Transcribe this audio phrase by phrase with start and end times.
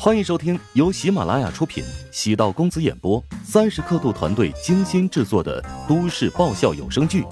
[0.00, 7.22] 欢迎收听由喜马拉雅出品、喜道公子演播、三十刻度团队精心制作的都市爆笑有声剧《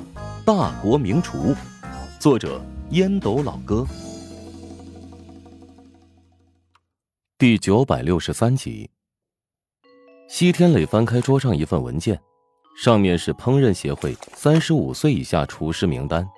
[0.44, 1.54] 大国名厨》，
[2.18, 2.60] 作者
[2.90, 3.86] 烟斗老哥，
[7.38, 8.90] 第九百六十三集。
[10.28, 12.20] 西天磊翻开桌上一份文件，
[12.76, 16.28] 上面是烹饪协会三十五岁以下厨师名单，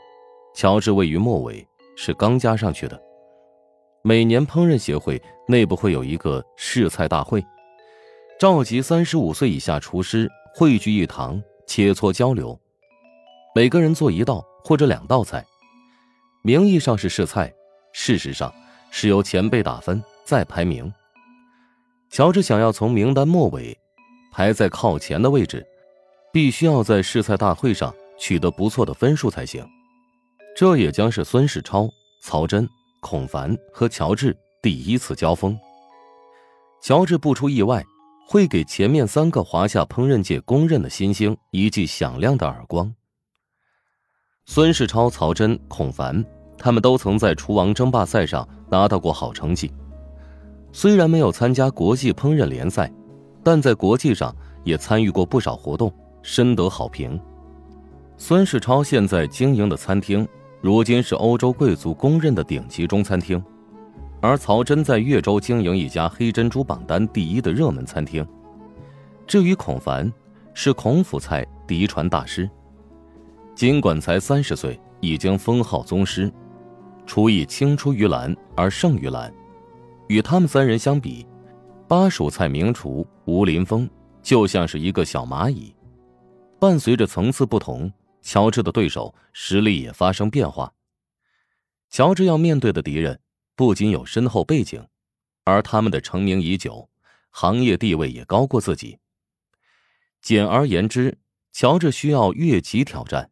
[0.54, 1.66] 乔治位于末尾，
[1.96, 3.07] 是刚加上去的。
[4.08, 7.44] 每年烹饪协会内部会有一个试菜大会，
[8.40, 12.58] 召集三十五岁以下厨师汇聚一堂切磋交流，
[13.54, 15.44] 每个人做一道或者两道菜，
[16.40, 17.52] 名义上是试菜，
[17.92, 18.50] 事实上
[18.90, 20.90] 是由前辈打分再排名。
[22.08, 23.76] 乔治想要从名单末尾
[24.32, 25.62] 排在靠前的位置，
[26.32, 29.62] 必须要在试菜大会上取得不错的分数才行。
[30.56, 31.86] 这也将是孙世超、
[32.22, 32.66] 曹真。
[33.10, 35.58] 孔凡和乔治第一次交锋，
[36.82, 37.82] 乔治不出意外
[38.26, 42.94] 会给前面三个华夏烹饪界公认的新星一记响亮的耳光。
[44.44, 46.22] 孙世超、曹真、孔凡，
[46.58, 49.72] 他们都曾在厨王争霸赛上拿到过好成绩，
[50.70, 52.92] 虽然没有参加国际烹饪联赛，
[53.42, 55.90] 但在国际上也参与过不少活动，
[56.22, 57.18] 深得好评。
[58.18, 60.28] 孙世超现在经营的餐厅。
[60.60, 63.42] 如今是欧洲贵族公认的顶级中餐厅，
[64.20, 68.26] 而曹真在越州经营一家黑珍珠榜单第一的热门餐厅。
[69.24, 70.12] 至于孔凡，
[70.54, 72.50] 是孔府菜嫡传大师，
[73.54, 76.32] 尽管才三十岁，已经封号宗师，
[77.06, 79.32] 厨艺青出于蓝而胜于蓝。
[80.08, 81.24] 与他们三人相比，
[81.86, 83.88] 巴蜀菜名厨吴林峰
[84.22, 85.72] 就像是一个小蚂蚁。
[86.58, 87.92] 伴随着层次不同。
[88.20, 90.72] 乔治的对手实力也发生变化。
[91.90, 93.20] 乔治要面对的敌人
[93.54, 94.86] 不仅有深厚背景，
[95.44, 96.90] 而他们的成名已久，
[97.30, 98.98] 行业地位也高过自己。
[100.20, 101.18] 简而言之，
[101.52, 103.30] 乔治需要越级挑战。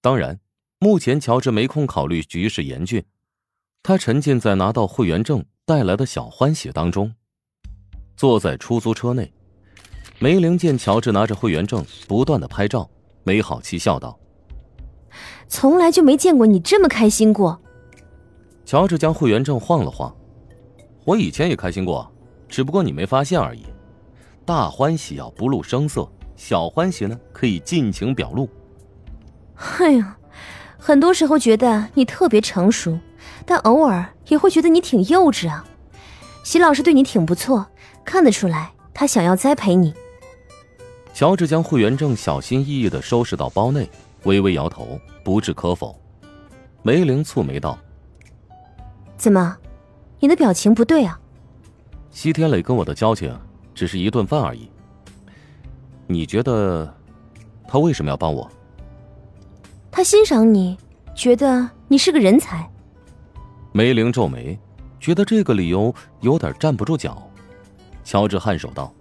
[0.00, 0.40] 当然，
[0.78, 3.04] 目前乔治没空考虑局势严峻，
[3.82, 7.14] 他沉浸在拿到会员证带来的小欢喜当中。
[8.16, 9.32] 坐在出租车内，
[10.18, 12.88] 梅玲见乔治拿着会员证不断的拍照，
[13.24, 14.18] 没好气笑道。
[15.48, 17.60] 从来就没见过你这么开心过。
[18.64, 20.14] 乔治将会员证晃了晃，
[21.04, 22.10] 我以前也开心过，
[22.48, 23.66] 只不过你没发现而已。
[24.44, 28.48] 大欢喜要不露声色，小欢喜呢可以尽情表露。
[29.78, 30.16] 哎呀，
[30.78, 32.98] 很多时候觉得你特别成熟，
[33.44, 35.64] 但偶尔也会觉得你挺幼稚啊。
[36.42, 37.66] 席老师对你挺不错，
[38.04, 39.92] 看得出来他想要栽培你。
[41.12, 43.88] 乔治将会员证小心翼翼的收拾到包内。
[44.24, 46.00] 微微摇头，不置可否。
[46.82, 47.76] 梅玲蹙眉道
[49.18, 49.56] ：“怎么，
[50.20, 51.18] 你的表情不对啊？”
[52.08, 53.36] 西天磊跟我的交情
[53.74, 54.70] 只是一顿饭而已。
[56.06, 56.92] 你觉得，
[57.66, 58.48] 他为什么要帮我？
[59.90, 60.78] 他欣赏你，
[61.16, 62.70] 觉得你是个人才。
[63.72, 64.56] 梅玲皱眉，
[65.00, 67.28] 觉得这个理由有点站不住脚。
[68.04, 68.92] 乔治颔首道：“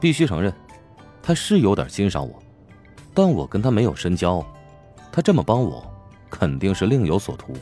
[0.00, 0.50] 必须承认，
[1.24, 2.40] 他是有点欣赏我。”
[3.16, 4.44] 但我跟他没有深交，
[5.12, 5.82] 他这么帮我，
[6.28, 7.54] 肯定是另有所图。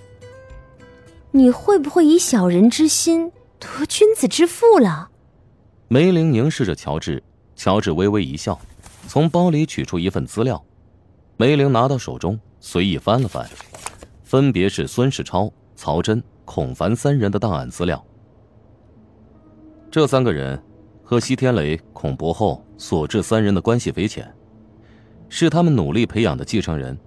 [1.30, 5.10] 你会不会以小人之心夺君子之腹了？
[5.88, 7.22] 梅玲凝视着乔治，
[7.54, 8.58] 乔治微微一笑，
[9.06, 10.62] 从包里取出一份资料。
[11.36, 13.46] 梅玲拿到手中，随意翻了翻，
[14.24, 18.02] 分别是孙世超、曹真、孔凡三人的档案资料。
[19.90, 20.62] 这三个人
[21.04, 24.28] 和西天雷、孔伯厚、索志三人的关系匪浅。
[25.28, 26.98] 是他们努力培养的继承人，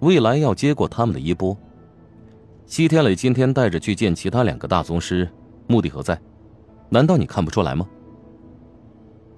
[0.00, 1.56] 未来要接过他们的衣钵。
[2.66, 5.26] 西天磊今天带着去见其他两个大宗师，
[5.68, 6.20] 目的何在？
[6.90, 7.88] 难道你看不出来吗？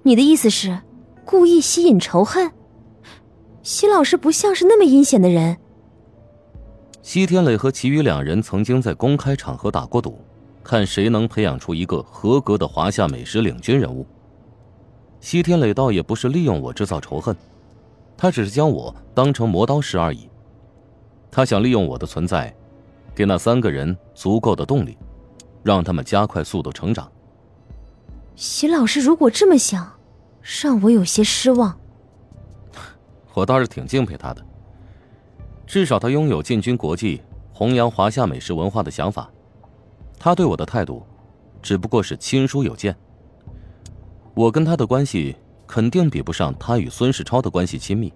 [0.03, 0.77] 你的意思是，
[1.23, 2.51] 故意吸引仇恨？
[3.63, 5.55] 西老师不像是那么阴险的人。
[7.01, 10.19] 西天磊和其余两人曾经在公开场合打过赌，
[10.61, 14.05] 看谁能培养出一个合格的华夏美食领军人物。
[15.21, 17.35] 西天磊倒也不是利用我制造仇恨。
[18.17, 20.29] 他只是将我当成磨刀石而已。
[21.31, 22.53] 他想利用我的存在，
[23.15, 24.97] 给那三个人足够的动力，
[25.63, 27.09] 让他们加快速度成长。
[28.35, 29.89] 席老师如果这么想，
[30.61, 31.77] 让我有些失望。
[33.33, 34.45] 我倒是挺敬佩他的，
[35.65, 37.21] 至少他拥有进军国际、
[37.53, 39.29] 弘扬华夏美食文化的想法。
[40.17, 41.03] 他对我的态度，
[41.61, 42.93] 只不过是亲疏有见。
[44.39, 45.35] 我跟他的关系。
[45.67, 48.11] 肯定比不上他与孙世超的关系亲密，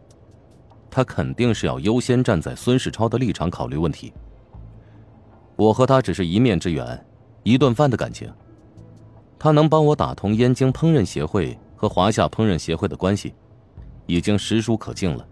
[0.89, 4.11] 他肯定是要优先站在孙世超的立场考虑问题。
[5.55, 7.05] 我和他只是一面之缘，
[7.43, 8.27] 一顿饭的感情，
[9.37, 13.35] 他能帮我打通燕京烹饪协会和华夏烹饪协会的关系，
[14.07, 15.23] 已经实属可敬了。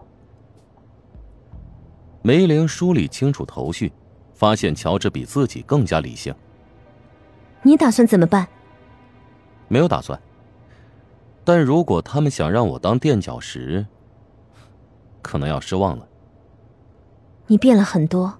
[2.21, 3.91] 梅玲梳理清楚头绪，
[4.35, 6.31] 发现乔治比自己更加理性。
[7.63, 8.47] 你打算怎么办？
[9.67, 10.21] 没有打算。
[11.43, 13.85] 但如果他们想让我当垫脚石，
[15.21, 16.07] 可能要失望了。
[17.47, 18.33] 你变了很多。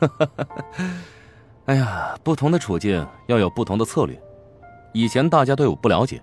[1.66, 4.20] 哎呀，不同的处境要有不同的策略。
[4.92, 6.22] 以前大家对我不了解，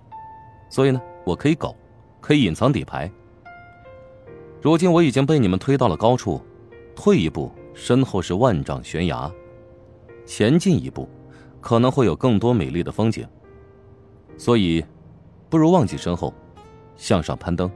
[0.70, 1.74] 所以呢，我可以苟，
[2.20, 3.10] 可以隐藏底牌。
[4.60, 6.40] 如今我已经被你们推到了高处，
[6.94, 9.28] 退一步，身后是万丈悬崖；
[10.24, 11.08] 前进一步，
[11.60, 13.26] 可能会有更多美丽的风景。
[14.42, 14.84] 所以，
[15.48, 16.34] 不如忘记身后，
[16.96, 17.70] 向上攀登。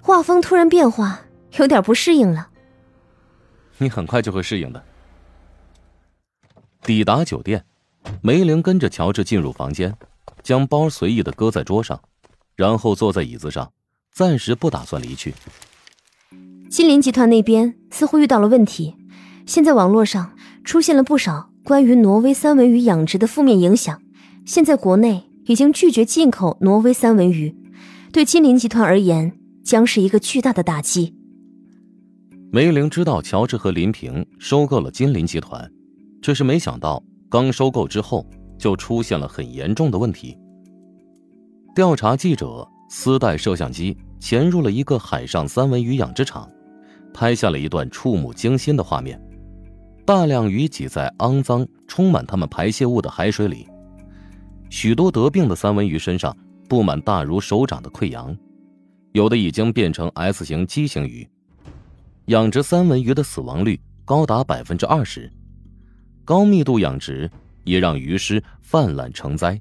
[0.00, 1.20] 画风突然变化，
[1.58, 2.48] 有点不适应了。
[3.76, 4.82] 你很快就会适应的。
[6.80, 7.62] 抵达酒店，
[8.22, 9.94] 梅玲跟着乔治进入房间，
[10.42, 12.00] 将包随意的搁在桌上，
[12.56, 13.70] 然后坐在椅子上，
[14.10, 15.34] 暂时不打算离去。
[16.70, 18.96] 金林集团那边似乎遇到了问题，
[19.44, 20.34] 现在网络上
[20.64, 24.00] 出现了不少关于挪威三文鱼养殖的负面影响。
[24.44, 27.54] 现在国内已经拒绝进口挪威三文鱼，
[28.12, 29.32] 对金陵集团而言
[29.64, 31.14] 将是一个巨大的打击。
[32.52, 35.70] 梅玲知道乔治和林平收购了金陵集团，
[36.20, 38.26] 只是没想到刚收购之后
[38.58, 40.36] 就出现了很严重的问题。
[41.74, 46.50] 调查记者私带摄像机潜入了一个海上三文鱼养殖场，
[47.14, 49.20] 拍下了一段触目惊心的画面：
[50.04, 53.64] 大量鱼挤在肮脏、充满它们排泄物的海水里。
[54.70, 56.34] 许多得病的三文鱼身上
[56.68, 58.34] 布满大如手掌的溃疡，
[59.12, 61.28] 有的已经变成 S 型畸形鱼。
[62.26, 65.30] 养殖三文鱼的死亡率高达百分之二十，
[66.24, 67.28] 高密度养殖
[67.64, 69.60] 也让鱼尸泛滥成灾。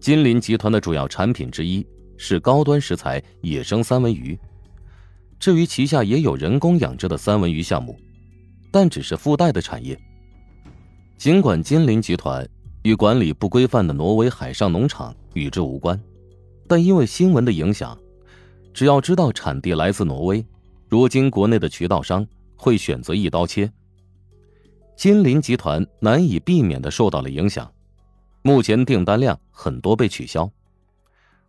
[0.00, 4.36] 金鳞集团的主要产品之一是高端食材野生三文鱼，
[5.38, 7.96] 至于旗下也有人工养殖的三文鱼项目，
[8.72, 9.96] 但只是附带的产业。
[11.16, 12.44] 尽管金鳞集团。
[12.82, 16.00] 与管理不规范的挪威海上农场与之无关，
[16.66, 17.98] 但因为新闻的影响，
[18.72, 20.44] 只要知道产地来自挪威，
[20.88, 23.70] 如今国内的渠道商会选择一刀切。
[24.96, 27.70] 金林集团难以避免的受到了影响，
[28.42, 30.50] 目前订单量很多被取消，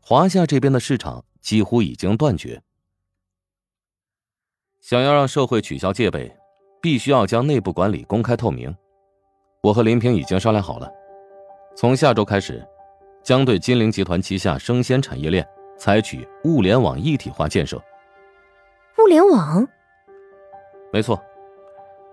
[0.02, 2.62] 华夏这边的市场几乎已经断绝。
[4.82, 6.34] 想要让社会取消戒备，
[6.82, 8.74] 必须要将内部管理公开透明。
[9.64, 10.92] 我和林平已经商量好了。
[11.76, 12.66] 从下周开始，
[13.24, 15.48] 将对金陵集团旗下生鲜产业链
[15.78, 17.82] 采取物联网一体化建设。
[19.00, 19.68] 物联网？
[20.92, 21.20] 没错，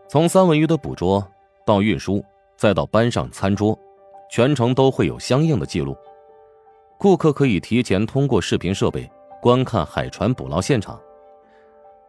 [0.09, 1.27] 从三文鱼的捕捉
[1.67, 2.25] 到运输，
[2.57, 3.79] 再到搬上餐桌，
[4.31, 5.97] 全程都会有相应的记录。
[6.97, 9.11] 顾客可以提前通过视频设备
[9.43, 10.99] 观看海船捕捞现场，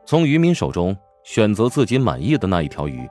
[0.05, 3.09] 从渔民手中选择自己满意的那一条鱼，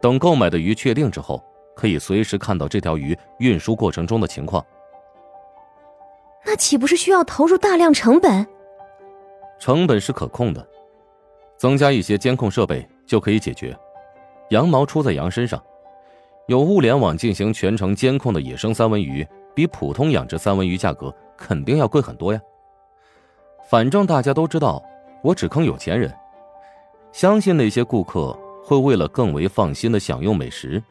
[0.00, 1.44] 等购买的鱼确定之后。
[1.76, 4.64] 可以随时看到这条鱼运输过程中的情况，
[6.44, 8.46] 那岂不是需要投入大量成本？
[9.58, 10.66] 成本是可控的，
[11.58, 13.76] 增加一些监控设备就可以解决。
[14.50, 15.62] 羊毛出在羊身上，
[16.46, 22.40] 有物联网进行全程监控的野生三文鱼，比普通养殖三文鱼价格肯定要贵很多呀。
[23.68, 24.82] 反正大家都知道，
[25.22, 26.14] 我只坑有钱人，
[27.12, 28.32] 相信那些顾客
[28.64, 30.82] 会为了更为放心的享用美食。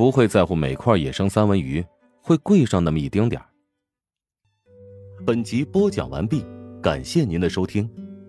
[0.00, 1.84] 不会在乎每块野生三文鱼
[2.22, 3.46] 会贵上那么一丁点儿。
[5.26, 6.42] 本集播讲完毕，
[6.82, 7.86] 感谢您的收听。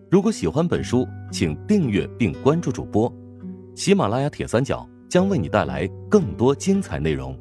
[0.09, 3.09] 如果喜欢本书，请订阅并关注主播。
[3.73, 7.39] 喜马拉雅铁三角将为你带来更多精彩内容。